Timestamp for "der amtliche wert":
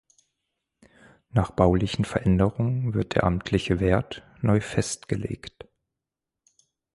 3.13-4.23